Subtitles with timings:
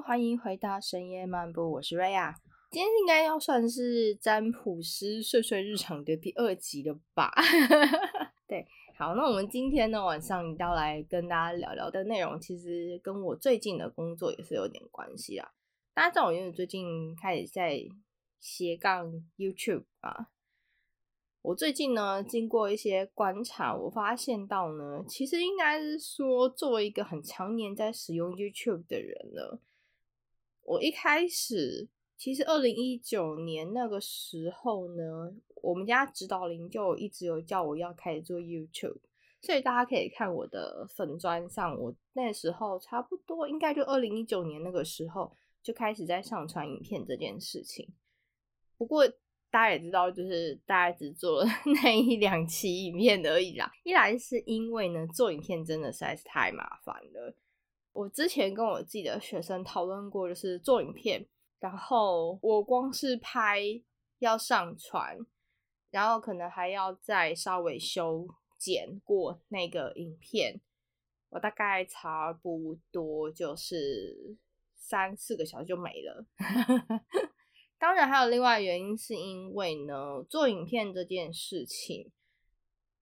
[0.00, 2.34] 欢迎回到深夜漫步，我是瑞亚。
[2.70, 7.30] 今天应该要算是占卜师碎碎日常的第二集了吧？
[8.48, 15.52] 对，好，那我们今天呢晚上要来跟大家聊聊的内容，其实跟我最近的工作也是有点关系啦。
[15.92, 17.82] 大家知道我因为最近开始在
[18.40, 20.28] 斜杠 YouTube 啊，
[21.42, 29.60] 我最近呢经过一些观察，我发现到呢，其实应该是说作为一个很常年在使用 YouTube 的人了，
[30.70, 39.00] 我一开始其实二零一九年那个时候呢，我们家指导灵就一直有叫我要开始做 YouTube，
[39.40, 47.88] 所以大家可以看我的粉砖上，我那时候差不多应该就二零一九年那个时候就开始在上传影片这件事情。
[48.78, 49.08] 不过
[49.50, 51.44] 大家也知道，就是大家只做
[51.82, 53.72] 那一两期影片而已啦。
[53.82, 57.34] 一来是因为呢，做影片真的实在是太麻烦了。
[58.00, 61.26] 我之前跟我自己的学生讨论过，就是做影片，
[61.58, 63.60] 然后我光是拍
[64.20, 65.18] 要上传，
[65.90, 70.62] 然后可能还要再稍微修剪过那个影片，
[71.28, 74.34] 我大概差不多就是
[74.74, 76.24] 三四个小时就没了。
[77.78, 82.10] 当然，还有另外原因，是因为呢，做影片这件事情，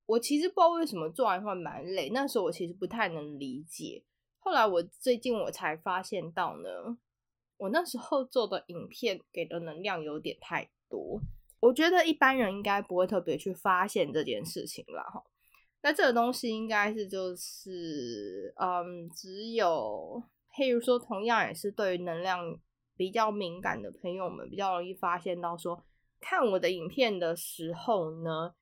[0.06, 2.10] 我其实不知道为什么做完会蛮累。
[2.10, 4.02] 那时候我其实不太能理解。
[4.48, 6.96] 后来我最近我才发现到呢，
[7.58, 11.20] 我那时候做的影片给的能量有点太多。
[11.60, 15.02] 我觉得一般人应该不会特别去发现这件事情啦。
[15.02, 15.22] 哈。
[15.82, 20.22] 那这个东西应该是就是，嗯，只有
[20.54, 22.58] 譬如说，同样也是对于能量。
[22.96, 25.84] 比较敏感的朋友们比较容易发现到，说
[26.18, 28.54] 看我的影片的时候呢，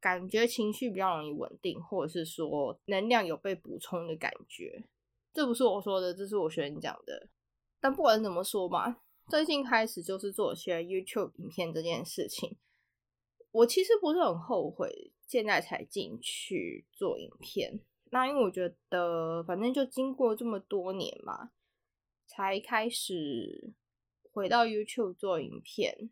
[0.00, 4.84] 感觉情绪比较容易稳定，或者是说能量有被补充的感觉。
[5.32, 7.28] 这不是我说的，这是我学生讲的。
[7.80, 8.98] 但不管怎么说嘛，
[9.28, 12.56] 最近开始就是做些 YouTube 影片这件事情，
[13.50, 17.80] 我其实不是很后悔现在才进去做影片。
[18.10, 21.50] 那因为我觉得，反正就经过这么多年嘛。
[22.24, 23.74] 才开始
[24.32, 26.08] 回到 YouTube 做影片，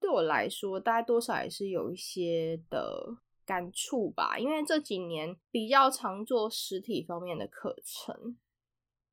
[0.00, 4.38] 对我来说，大概多少也是有一些的感触吧。
[4.38, 8.38] 因为这几年比较常做实体方面的课程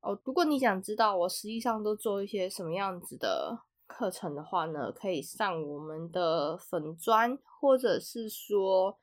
[0.00, 0.20] 哦。
[0.24, 8.98] 如果你想知道我实际上都做一些什么样子的课程的话呢，可以上我们的粉砖，或者是说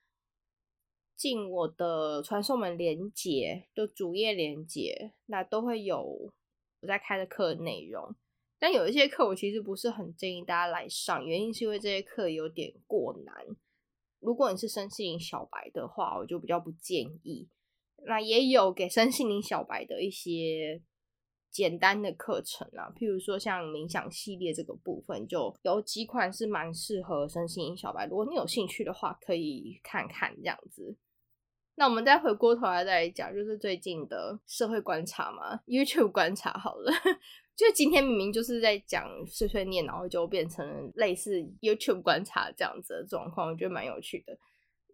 [1.15, 6.31] 进我的传送门连接，就主页连接，那都会有。
[6.79, 8.15] 我在开的课内容，
[8.59, 13.33] 但有一些课我其实不是很建议大家来上，原因是因为这些课有点过难。
[14.19, 17.49] 如果你是身心小白的话，我就比较不建议。
[18.05, 20.81] 那也有给身心灵小白的一些
[21.49, 28.05] 简单的课程啊，譬如说像冥想系列这个部分，就有几款是蛮适合身心灵小白。
[28.05, 30.95] 如果你有兴趣的话，可以看看这样子。
[31.75, 36.91] 那我们再回过头来再来讲，就是最近的社会观察嘛，YouTube 观察好了。
[37.55, 44.37] 就今天明明就是在讲碎碎念，然后就变成类似 YouTube 观察这样子的状况，我觉得蛮有趣的。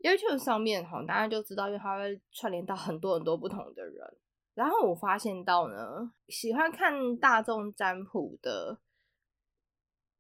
[0.03, 4.17] YouTube 上面哈，大家就知道，因为它会串联到很多很多不同的人。
[4.53, 8.79] 然后我发现到呢，喜欢看大众占卜的，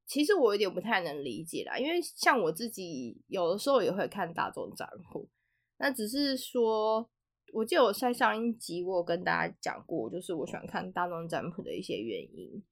[0.07, 5.29] 其实我有点不太能理解啦，因为像我自己有的时候也会看大众占卜。
[5.77, 7.09] 那只是说，
[7.51, 12.63] 我记得我在上一集我有跟大家讲过，就是我喜欢看大众占卜的一些原因。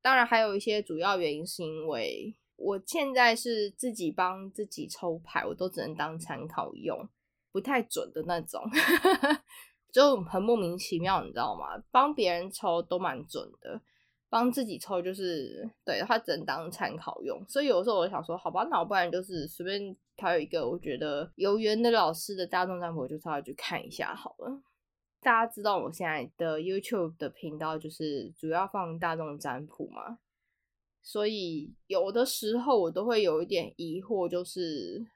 [0.00, 7.08] 当然，还有一些主要原因是因为我现在是自己帮自己抽牌，我都只能当参考用，
[7.50, 8.62] 不太准的那种，
[9.90, 11.82] 就很莫名其妙，你知道吗？
[11.90, 13.80] 帮别人抽都蛮准的。
[14.30, 24.60] 帮自己抽就是对，他只能当参考用，所以有时候我想说，好吧，那我不然就是随便挑一个我觉得有缘的老师的大众占卜，就稍微去看一下好了。
[25.22, 30.18] 大家知道我现在的 YouTube 的频道就是主要放大众占卜嘛，
[31.02, 35.06] 所以有的时候我都会有一点疑惑，就是。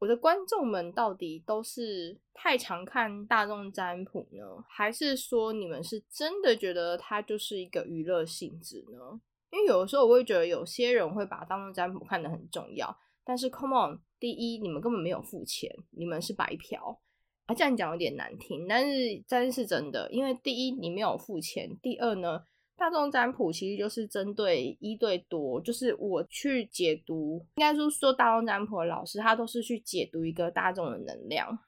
[0.00, 9.20] 我的观众们到底都是太常看大众占卜呢，还是说你们是真的觉得它就是一个娱乐性质呢？
[9.50, 17.00] 因为有的时候我会觉得有些人会把大众占卜看得很重要，但是 Come on，第一你们根本没有付钱，你们是白嫖
[17.46, 22.44] 啊，这样讲有点难听，但是真是真的，因为第一你没有付钱，第二呢。
[22.78, 31.58] 大众占卜其实就是针对一对多，就是我去解读，应该说说大众占卜的老师，他都是去解读一个大众的能量。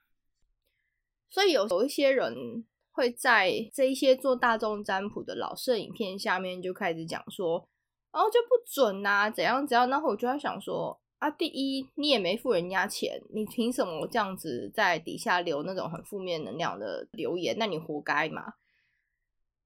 [1.28, 7.68] 所以有有一些人会在这一些做大众占卜的老师影片下面就开始讲说，
[8.12, 9.90] 然后就不准呐，怎样怎样。
[9.90, 17.56] 然后我就在想说，啊，第一你也没付人家钱，你凭什么这样子在底下留那种很负面能量的留言？
[17.58, 18.54] 那你活该嘛。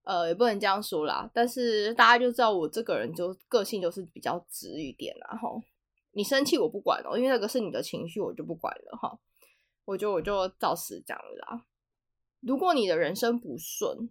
[0.04, 5.48] 呃，也不能这样说啦，但是大家就知道我这个人就个性就是比较直一点啦，哈。
[6.12, 9.18] 你生气我不管哦，因为那个是你的情绪，我就不管了哈。
[9.84, 11.64] 我就我就照实讲了啦。
[12.40, 14.10] 如果你的人生不顺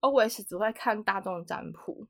[0.00, 2.06] ，always 只会看大众占卜，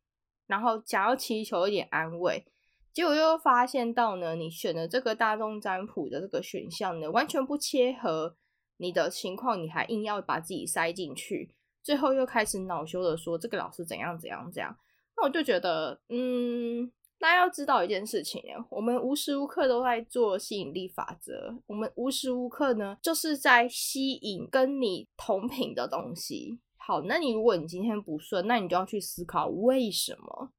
[0.46, 2.44] 然后想要祈求一点安慰，
[2.92, 8.36] 结果又发现到呢，你选的这个大众占卜的这个选项呢，完全不切合
[8.76, 11.53] 你的情况，你还硬要把自己塞进去。
[11.84, 14.74] 最后又开始恼羞的说这个老师怎样怎样怎样，
[15.14, 26.58] 那我就觉得，嗯，大家要知道一件事情我们无时无刻都在做吸引力法则，我们无时无刻呢就是在吸引跟你同频的东西。
[26.78, 30.52] 好，那你如果你今天不顺，那你就要去思考为什么？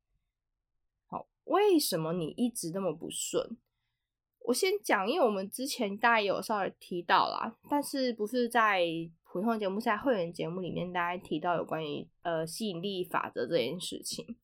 [1.07, 3.57] 好，为什么你一直那么不顺？
[4.41, 8.85] 我先讲，因为我们之前大家有稍微提到啦，但是不是在。
[9.35, 14.37] 普通节目在会员节目里面，大家提到有关于呃吸引力法则这件事情。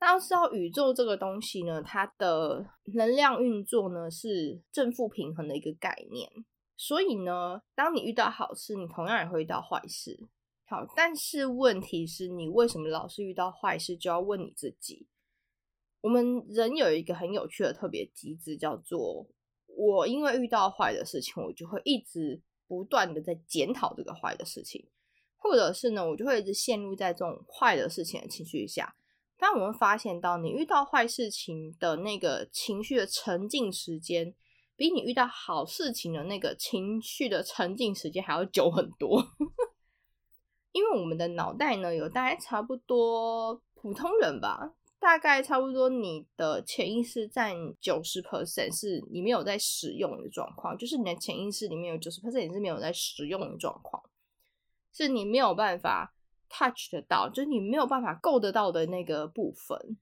[0.00, 6.28] 大家知道宇宙这个东西呢，它的能量运作呢是正负平衡的一个概念。
[6.76, 10.18] 所以呢，当你遇到好事，你同样也会遇到坏事。
[10.64, 15.06] 好，但是问题是你为什么老是遇到坏事，就要问你自己。
[16.00, 19.28] 我们人有一个很有趣的特别机制，叫做
[19.68, 22.42] 我因为遇到坏的事情，我就会一直。
[22.66, 24.86] 不断的在检讨这个坏的事情，
[25.36, 28.96] 或者是呢，我就会一直陷入在这种坏的事情的情绪下。
[29.38, 34.34] 当我们发现到你遇到坏事情的那个情绪的沉浸时间，
[34.76, 39.22] 比你遇到好事情的那个情绪的沉浸时间还要久很多，
[40.72, 44.74] 因为我们的脑袋呢，有大概差不多普通人吧。
[44.98, 54.02] 大概差不多，你的潜意识占九十 percent 是你没有在使用的状况，就是你的潜意识里面有九十 percent 是没有在使用的状况，
[54.92, 56.14] 是你没有办法
[56.48, 59.96] touch 得到，就是你没有办法够得到的那个部分。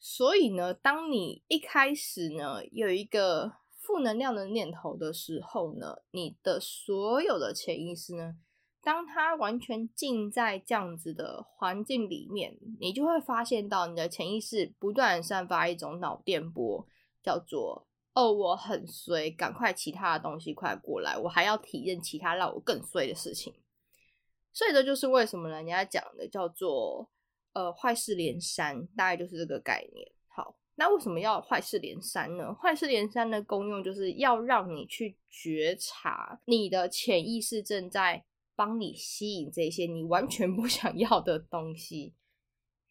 [0.00, 8.36] 所以呢，当你一开始呢有一个负能量的念头的时候呢，你的所有的潜意识呢。
[8.82, 16.86] 当他完全浸在这样子的环境里面，你就会发现到你的潜意识不断散发一种脑电波，
[17.22, 23.52] 叫做“哦，我很衰，赶快其他的东西快过来，我还要体验其他让我更衰的事情。”
[24.50, 27.10] 所以这就是为什么人家讲的叫做
[27.52, 30.10] “呃坏事连山”，大概就是这个概念。
[30.26, 32.54] 好，那为什么要坏事连山呢？
[32.54, 38.24] 坏事连山的功用就是要让你去觉察你的潜意识正在。
[38.60, 42.12] 帮你吸引这些你完全不想要的东西，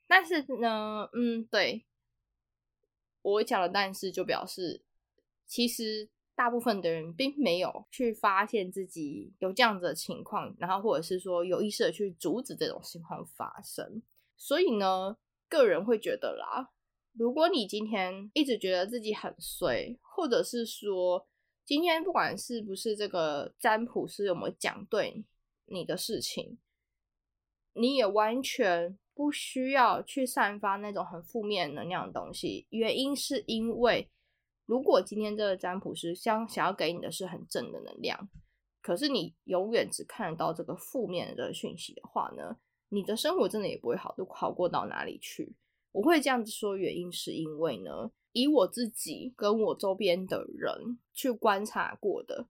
[0.08, 1.86] 但是呢，嗯，对
[3.22, 4.82] 我讲的，但是就表示，
[5.46, 14.02] 其实大部分的人并没有去发现自己有这样子的情况，然后或者是说有意识的去阻止这种情况发生。
[14.36, 16.72] 所以呢，个人会觉得啦，
[17.14, 21.28] 如果你今天一直觉得自己很衰，或者是说
[21.64, 25.24] 今天不管是不是这个占卜师有没有讲对。
[25.72, 26.58] 你的事情，
[27.74, 32.68] 你也完全不需要去散发那种很负面能量的东西。
[32.70, 34.10] 原因是因为，
[34.66, 38.30] 如果今天这个占卜师想想要给你的是很正的能量，
[38.82, 42.58] 可是你永远只看得到这个负面的讯息的话呢，
[42.90, 45.56] 你的生活真的也不会好，都好过到哪里去。
[45.92, 52.48] 我会这样子说，原因是因为呢，以我自己跟我周边的人去观察过的。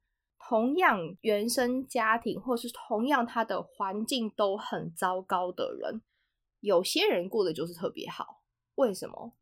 [0.50, 6.02] 同样原生家庭，或是同样他的环境都很糟糕的人，
[6.60, 8.42] 有些人过得就是特别好。
[8.74, 9.36] 为什么？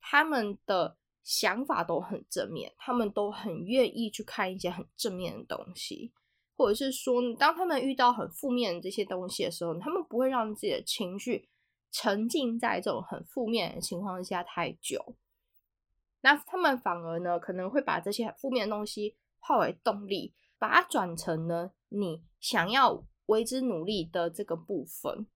[0.00, 6.12] 他们的想法都很正面，他们都很愿意去看一些很正面的东西，
[6.56, 11.48] 或者是说，当他们遇到很负面的这些东西的时候，他们不会让自己的情绪
[11.92, 15.14] 沉浸在这种很负面的情况下太久。
[16.22, 20.34] 那他们反而呢，可能会把这些负面的东西化为动力。
[20.58, 25.26] 把它转成呢，你想要为之努力的这个部分，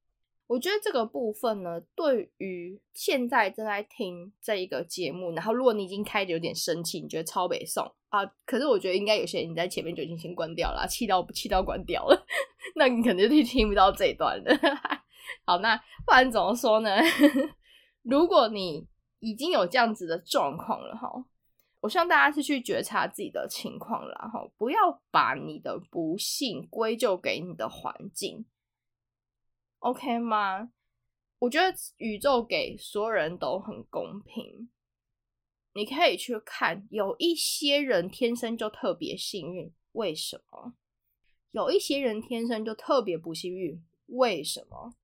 [0.47, 12.27] 我觉得这个部分呢，对于现在正在听这一个节目，然后如果你已经开的有点生气，你觉得超北宋啊，可是我觉得应该有些人你在前面就已经先关掉了，气到气到关掉了，
[12.77, 14.57] 那你可能就听不到这一段了。
[15.47, 16.91] 好，那不然怎么说呢？
[18.03, 18.87] 如果你
[19.21, 21.25] 已经有这样子的状况了，哈。
[21.83, 28.47] 我希望大家是去觉察自己的情况然后不要把你的不幸归咎给你的环境
[29.81, 30.71] ，，OK 吗？
[31.41, 34.71] 我觉得宇宙给所有人都很公平。
[35.75, 40.75] 你可以去看，有一些人天生就特别幸运，为什么？
[41.51, 44.95] 有一些人天生就特别不幸运，为什么？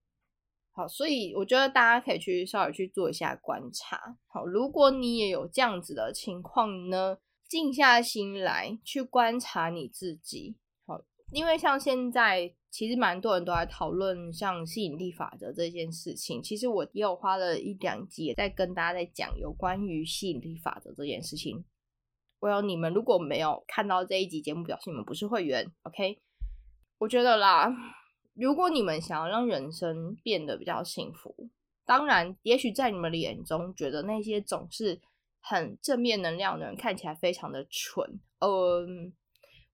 [0.79, 4.17] 好，所以我觉得大家可以去稍微去做一下观察。
[4.29, 7.19] 好，如果你也有这样子的情况呢，
[7.49, 10.57] 静下心来去观察你自己。
[10.87, 16.41] 好，因为像现在其实蛮多人都在讨论像吸引力法则这件事情。
[16.41, 21.65] 其实我也有花了一两集也在跟大家在讲有关于吸引力法则这件事情。
[22.39, 25.73] 我有你们如果没有看到这一集节目，表示你们不是会员。
[25.83, 26.21] OK，
[26.99, 27.75] 我觉得啦。
[28.39, 31.51] 如果你们想要让人生变得比较幸福，
[31.85, 35.01] 当然，也许在你们的眼中，觉得那些总是
[35.41, 38.21] 很正面能量的人看起来非常的蠢。
[38.39, 39.13] 嗯，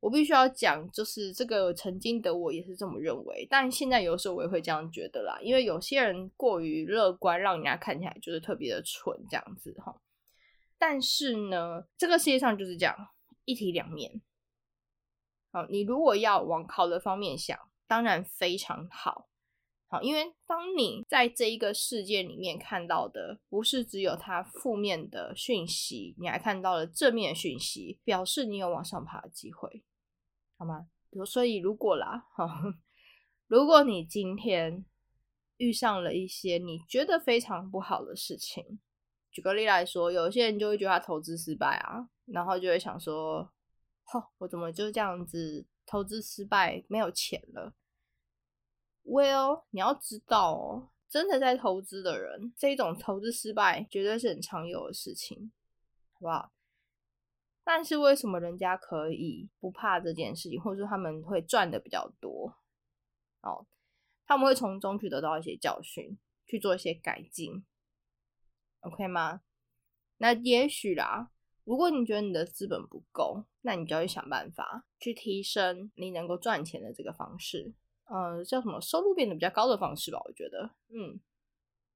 [0.00, 9.94] 我必须要讲，就是这个曾经的我也是这么认为，但现在有时候我也会这样觉得啦，因为有些人过于乐观，让人家看起来就是特别的蠢这样子哈。
[10.78, 12.96] 但是呢，这个世界上就是这样
[13.44, 14.22] 一体两面。
[15.52, 17.58] 好，你如果要往好的方面想。
[17.86, 19.28] 当然非常好，
[19.88, 29.84] 好，因为当你在这一个世界里面看到的不是只有它负面的讯息，你还看到了正面讯息，表示你有往上爬的机会，
[30.56, 30.88] 好吗？
[31.26, 32.26] 所以如果啦，
[33.46, 34.84] 如果你今天
[35.58, 38.80] 遇上了一些你觉得非常不好的事情，
[39.30, 43.52] 举个例来说，有些人就会觉得他投资失败啊，然后就会想说，
[44.04, 45.66] 吼，我怎么就这样子？
[45.86, 47.74] 投资失败，没有钱了。
[49.04, 55.52] Well，你要知道哦，真的在投资的人，这种投资失败绝对是很常有的事情，
[56.14, 56.52] 好不好？
[57.62, 62.58] 但是为什么人家可以不怕这件事情，或者说他们会赚的比较多？
[63.40, 63.66] 哦，
[64.26, 67.64] 他们会从中去得到一些教训，去做一些改进
[68.80, 69.42] ，OK 吗？
[70.16, 71.30] 那也许啦。
[71.64, 77.72] 如果你觉得你的资本不够，那你就要去想办法去提升你能够赚钱的这个方式，
[78.06, 80.20] 呃，叫什么收入变得比较高的方式吧。
[80.26, 81.18] 我觉得，嗯，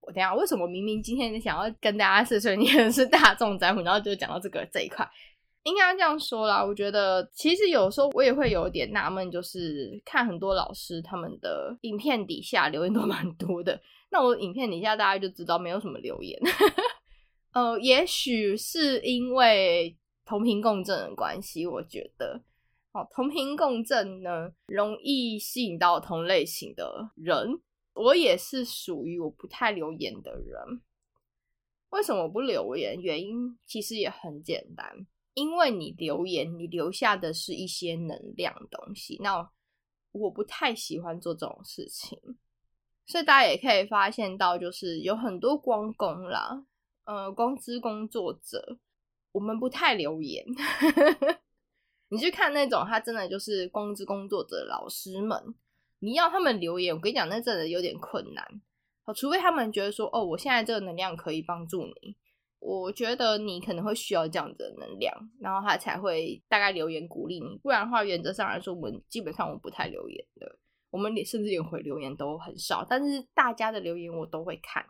[0.01, 5.07] 我等下为什么明明今天想要跟大家试说你是大众占卜，然后就讲到这个这一块，
[5.65, 6.65] 应该这样说啦。
[6.65, 13.79] 我觉得其实有时候我也会有点纳闷，就是看很多老师他们的影片底下留言都蛮多的，
[14.11, 16.41] 那我影片底下大家就知道没有什么留言。
[17.53, 22.43] 呃，也许是因为同频共振的关系，我觉得，
[22.93, 27.61] 哦，同频共振呢，容易吸引到同类型的人。
[27.95, 30.83] 我也是属于我不太留言的人。
[31.91, 33.01] 为什么不留言？
[33.01, 39.19] 原因其实也很简单，因为你留言，你留下的是一些能量东西。
[39.21, 39.51] 那
[40.13, 42.21] 我不太喜欢做这种事情，
[43.07, 46.67] 所以大家也可以发现到，就是有很多光工啦。
[47.09, 48.77] 呃，光资工作者，
[49.33, 50.45] 我们不太留言。
[52.11, 55.55] 你去看那种，他真的就是光资工作者老师们，
[56.01, 58.47] 你要他们留言，我跟你讲，那真的有点困难。
[59.05, 62.15] 好，除非他们觉得说，哦，我现在这个能量可以帮助你，
[62.59, 67.59] 我觉得你可能会需要这样子的能量，然后他才会大概留言鼓励你。
[67.63, 70.59] 不然的话，原则上来说，我们基本上我不太留言的，
[70.91, 72.87] 我们连甚至连回留言都很少。
[72.87, 74.85] 但是大家的留言我都会看。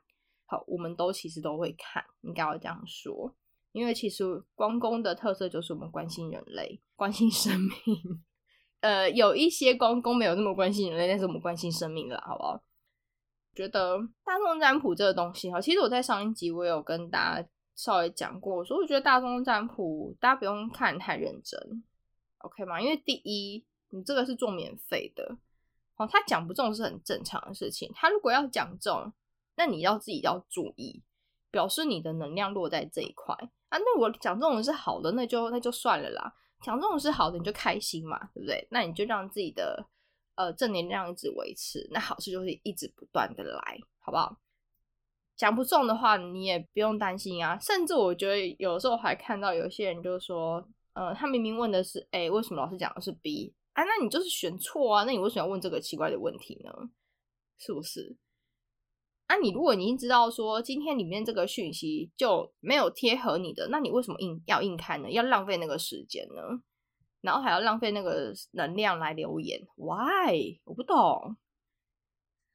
[0.51, 3.37] 好，我们都其实都会看，应该要这样说，
[3.73, 4.25] 因为其实
[4.55, 8.25] 光公的特色就是我们关心人类，关心生命。
[8.81, 12.63] 呃，有一些光公没有那么关心人类，但是我们关心生命了，好不好？
[13.55, 21.85] 觉得大众占卜这个东西，哈，其实我在上一集我有跟大家稍微讲过，所以我觉得大众占卜大家不用看太认真
[22.39, 22.81] ，OK 吗？
[22.81, 25.37] 因为第一，你这个是做免费的，
[25.97, 29.13] 哦，他讲不中是很正常的事情，他如果要讲中。
[29.59, 31.03] 那你要自己要注意，
[31.51, 33.35] 表示你的能量落在这一块
[33.69, 33.77] 啊。
[33.77, 36.33] 那我讲这种是好的，那就那就算了啦。
[36.63, 38.67] 讲这种是好的，你就开心嘛，对不对？
[38.71, 39.85] 那你就让自己的
[40.37, 44.39] 呃正能量一直维持，那好事就会一直不断的来，好不好？
[45.37, 47.59] 讲不中的话，你也不用担心啊。
[47.61, 53.55] 甚至我觉得有时候还看到有些人就说，呃，他明明问的是 A，为什么老师讲的是 B？
[53.73, 55.05] 啊，那你就是选错啊。
[55.05, 56.73] 那你为什么要问这个奇怪的问题呢？
[57.57, 58.17] 是不是？
[59.29, 65.11] 那你如果你已经知道说今天里面这个讯息就没有贴合你的，那你为什么硬要硬看呢？
[65.11, 66.63] 要浪费那个时间呢？
[67.21, 70.61] 然后还要浪费那个能量来留言？Why？
[70.65, 70.97] 我不懂。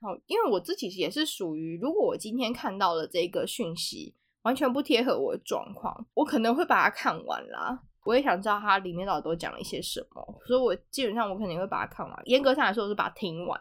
[0.01, 7.83] 好，因为我自己也是属于，如果我今天看到了这个讯息完全不贴合我的状况，我可能会把它看完啦。
[8.03, 12.21] 我也想知道它里面到底都讲了一些什么，所以我基本上我肯定会把它看完。
[12.25, 13.59] 严格上来说，我是把它听完。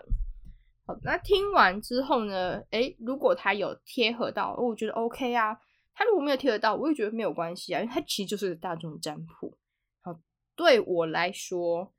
[1.03, 2.63] 那听完之后呢？
[2.71, 5.59] 诶，如果他有贴合到，我觉得 OK 啊。
[5.95, 9.59] 他如果没有贴合到，我也觉得没有关系啊，因为它其实就是大众占卜。
[10.01, 10.19] 好，
[10.57, 11.93] 对我来说，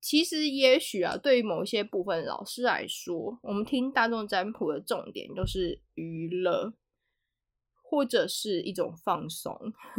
[0.00, 6.74] 其实也许啊，对于某一些部分老师来说，我们听大众占卜的重点就是娱乐，
[7.82, 9.58] 或者是一种放松。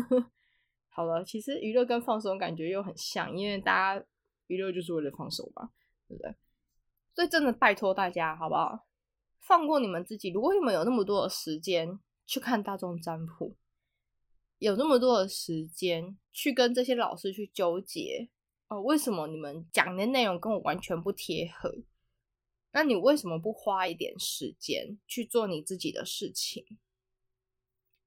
[0.88, 4.06] 好了，其实娱乐跟放松感觉又很像，因为大家
[4.48, 5.72] 娱乐就是为了放松嘛，
[6.08, 6.34] 对不对？
[7.16, 8.86] 所以真的拜托大家，好不好？
[9.40, 10.30] 放过你们自己。
[10.32, 13.56] 如果你们有那么多的时间去看大众占卜，
[14.58, 18.30] 有那么多的时间去跟这些老师去纠结
[18.68, 21.74] 哦，为什么你们讲的内容跟我完全不贴合？
[22.72, 26.66] 那你为什么不花一点时间去做你自己的事情？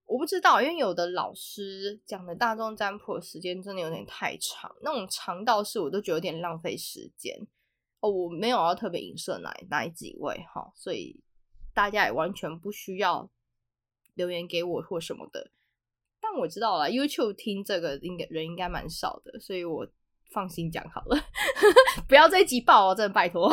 [0.05, 7.47] 我不知道，因为有的老师讲的大众占卜的时间真的有点太长，那种长到是我都觉得有点浪费时间。
[8.01, 11.21] 哦，我没有要特别影射哪哪几位哈，所以
[11.75, 13.29] 大家也完全不需要
[14.15, 15.51] 留言给我或什么的。
[16.21, 19.87] 但我知道了，YouTube 听这个应该人应该蛮少的，所以我
[20.31, 21.17] 放心讲好了，
[22.09, 23.53] 不要这集爆哦，真的拜托。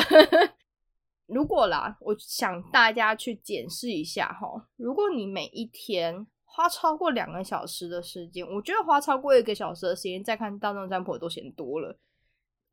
[1.28, 11.98] 如果啦，我想大家去检视一下哈，如果你每一天花超过两个小时的时间，我觉得花超过一个小时的时间再看大众占卜都嫌多了。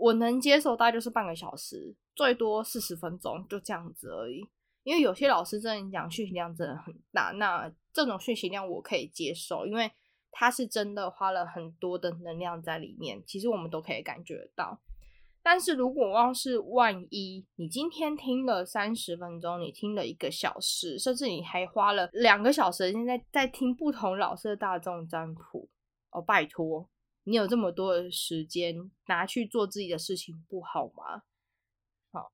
[0.03, 4.45] 我能接受大概就是半个小时，最多四十分钟，就这样子而已。
[4.83, 9.89] 因为有些老师真的讲讯息量真的很大，那这种讯息量我可以接受，因为
[10.33, 14.81] 他是真的花了很多的能量在里面，其实我们都可以感觉到。
[15.41, 25.69] 但是如果要是万一你今天听了三十分钟，你听了一个小时，甚至你还花了两个小时，现在在听不同老师的大众占卜，
[26.11, 26.89] 哦，拜托。
[27.25, 31.23] 你有这么多的时间拿去做自己的事情不好吗？
[32.11, 32.33] 好，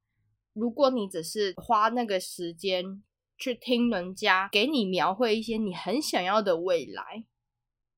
[0.52, 3.02] 如果你只是花那个时间
[3.36, 7.24] 去听人家给你描绘一些你很想要的未来，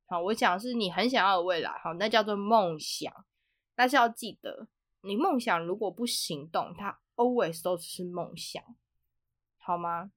[0.06, 3.12] 好，我讲是你很想要的未来，好，那叫做梦想。
[3.74, 4.68] 但是要记得，
[5.02, 8.62] 你梦想如果不行动，它 always 都是梦想，
[9.58, 10.10] 好吗？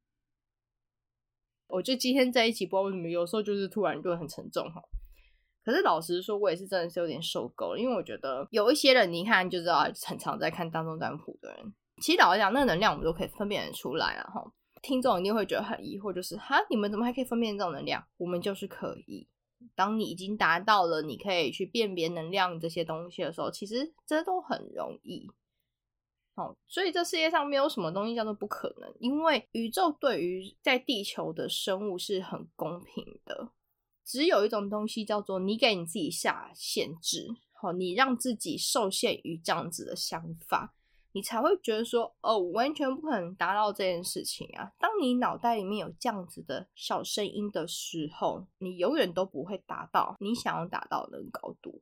[1.67, 4.83] 我就今天在一起播，为什么有时候就是突然就很沉重哈。
[5.63, 14.43] 可是老实说，我也是真的是有点受够了，因为我觉得有一些人，你看就知道很常在看当中占卜的人，其实老实讲，那个能量我们都可以分辨得出来了哈。
[14.81, 18.05] 听众一定会觉得很疑惑，就是哈，你们怎么还可以分辨这种能量？
[18.17, 19.27] 我们就是可以。
[19.75, 25.25] 当你已经达到了你可以去辨别能量这些东西的时候，其实这都很容易。
[26.35, 33.51] 好，所以这世界上没有什么东西叫做不可能，因为宇宙对于在地球的生物是很公平的。
[34.05, 40.75] 只有一种东西叫做你给你自己下限制，好，你让自己受限于这样子的想法，
[41.13, 44.73] 你才会觉得说，哦，完全不可能达到这件事情啊。
[44.77, 51.81] 当你脑袋里面有这样子的小声音的时候，你永远都不会达到你想要达到的高度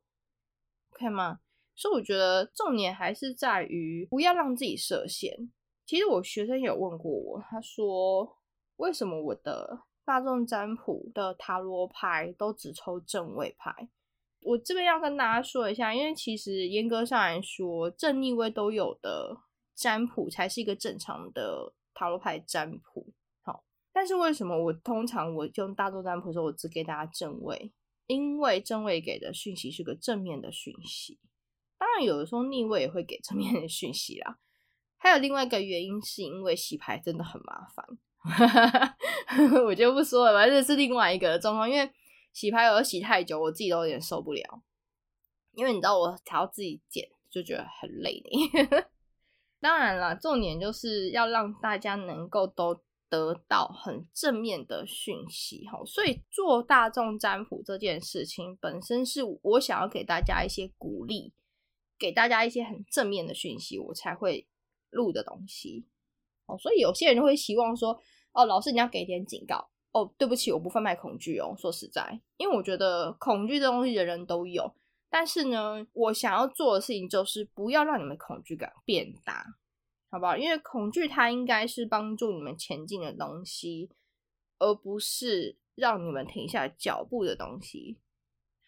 [0.94, 1.40] ，OK 吗？
[1.76, 5.52] 所以我觉得重点还是在于不要让自己设限。
[5.88, 8.38] 其实我学生有问过我，他说
[8.76, 9.82] 为什么我的。
[10.12, 13.88] 大众占卜的塔罗牌都只抽正位牌，
[14.42, 19.38] 我这边要跟大家说一下，因为其实严格上来说，正逆位都有的
[19.74, 23.14] 占卜才是一个正常的塔罗牌占卜。
[23.42, 27.72] 好，但是为什么我通常我用大众占卜的时候，我只给大家正位？
[28.08, 31.22] 因为正位给的讯息是个正面的讯息，
[31.78, 34.38] 当然有的时候逆位也会给正面的讯息啦。
[34.98, 37.98] 还有另外一个原因，是因为洗牌真的很麻烦。
[39.66, 41.70] 我就不说了，反正是另外一个状况。
[41.70, 41.92] 因为
[42.34, 44.64] 洗牌有洗太久，我自己都有点受不了。
[45.54, 48.22] 因为你知道，我还要自己剪，就觉得很累。
[49.60, 55.68] 当然了，重点就是要让大家能够都得到很正面的讯息。
[55.68, 61.34] 哈，所以做大众占卜这件事情本身是我想要给大家一些鼓励，
[62.00, 64.48] 给大家一些很正面的讯息，我才会
[64.90, 65.86] 录的东西。
[66.52, 67.98] 哦，所以有些人就会希望说。
[68.34, 70.10] 哦，老师，你要给点警告哦。
[70.18, 71.54] 对不起，我不贩卖恐惧哦。
[71.58, 74.74] 说实在，因为我觉得恐惧这东西人人都有，
[75.10, 79.46] 但是呢，我想要做的事情就是不要让你们恐惧感变大，
[80.10, 80.38] 好不好？
[80.38, 83.90] 因为恐惧它应该是帮助你们前进的东西，
[84.60, 87.98] 而不是让你们停下脚步的东西，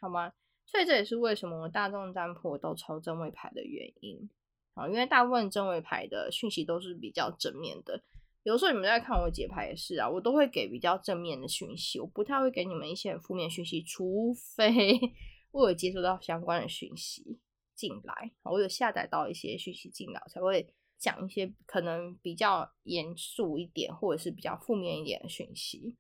[0.02, 0.34] 好吗？
[0.65, 4.30] 所以这也是为什么我大众占卜都抽正位牌的原因
[4.73, 8.01] 啊，因为大部分正位牌的讯息都是比较正面的。
[8.43, 14.99] 有时候你们在看我解牌也是啊，我都会给比较正面的讯息，我不太会给你们一些负面讯息，除非
[15.51, 17.39] 我有接收到相关的讯息
[17.73, 25.95] 进来，我有下载到一些讯息进来，才会讲一些可能比较严肃一点，或者是比较负面一点的讯息。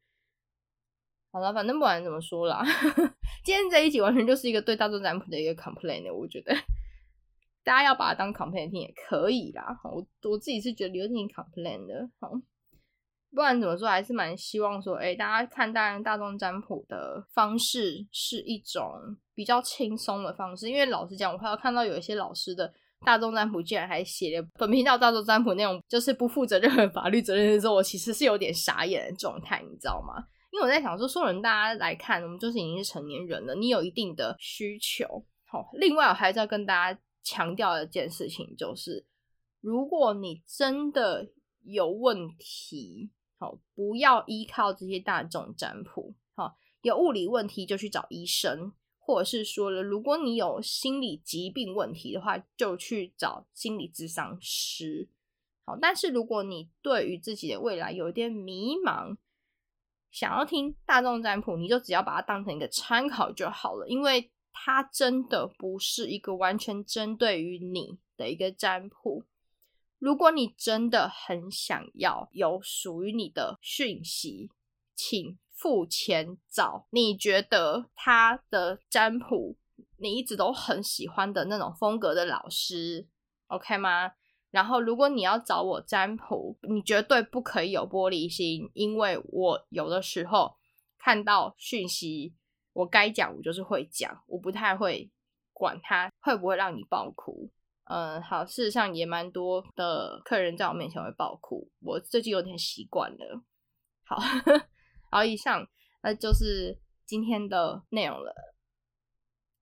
[1.31, 2.61] 好了，反正不管怎么说啦，
[3.45, 6.53] 今天这一集完全就是一个对大众占卜的一个 complain，我觉得
[7.63, 9.65] 大家要把它当 complain 听也可以啦。
[9.83, 12.29] 我我自己是觉得有点 complain 的，好，
[13.29, 22.71] 不管怎么说，还是蛮希望说，哎，大家看待大众占卜的方式是一种比较轻松的方式，因为老实讲，我还有看到有一些老师的
[23.05, 30.23] 大众占卜竟然还写了本频道大众占卜那种就是不负责任何法律责任的时候，我其实是有点傻眼的状态，你知道吗？
[30.51, 35.25] 因为我在想说，说人大家来看，我们就是已经是成年人了，你有一定的需求。
[35.47, 39.05] 好，另外我还是要跟大家强调一件事情，就是
[39.61, 41.31] 如果你真的
[41.63, 46.13] 有问题，好，不要依靠这些大众占卜。
[46.35, 55.09] 好，有物理问题就去找医生，或者是说了，如果你有心理疾病问题的话，就去找心理咨商师。
[55.65, 59.15] 好，但是如果你对于自己的未来有一点迷茫，
[60.11, 69.25] 想要听大众占卜，你就只要把它当成一个参考就好了，因为它真的不是一个完全针对于你的一个占卜。
[69.99, 74.51] 如果你真的很想要有属于你的讯息，
[74.95, 79.57] 请付钱找你觉得他的占卜
[79.97, 83.07] 你一直都很喜欢的那种风格的老师
[83.47, 84.11] ，OK 吗？
[84.51, 90.57] 然后，如果你要找我占卜，你绝对不可以有玻璃心，因为我有的时候
[90.99, 92.35] 看到讯息，
[92.73, 95.09] 我该讲我就是会讲，我不太会
[95.53, 97.49] 管他会不会让你爆哭。
[97.85, 103.43] 嗯，好，事实上也蛮多的客人在我面前会爆哭，我最近有点习惯了。
[104.05, 104.17] 好，
[105.11, 105.67] 好，以上
[106.01, 108.33] 那就是今天的内容了。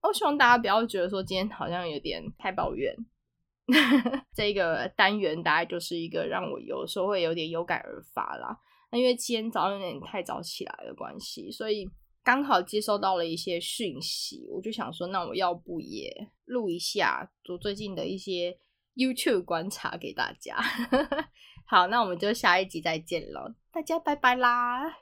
[0.02, 2.94] 我希望大家不要觉得说今天好像有点太抱怨。
[4.34, 8.58] 这个单元大概就是一个让我有时候会有点有感而发啦。
[8.90, 11.88] 那因为今天早上有点太早起来的关系，所以
[12.24, 18.56] 刚好接收到了一些讯息，我就想说，那我要不也录一下我最近的一些
[18.94, 20.56] YouTube 观察给大家。
[21.66, 25.01] 好，那我们就下一集再见了，大家拜拜啦。